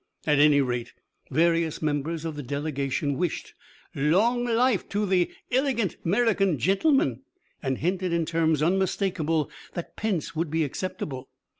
[0.25, 0.93] At any rate,
[1.29, 3.53] various members of the delegation wished
[3.93, 7.21] "long life to the iligant 'merican gintleman,"
[7.61, 11.29] and hinted in terms unmistakable that pence would be acceptable.